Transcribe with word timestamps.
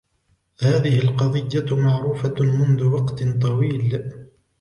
هذه 0.61 0.99
القضية 0.99 1.75
معروفة 1.75 2.33
منذ 2.39 2.83
وقت 2.83 3.23
طويل. 3.23 4.13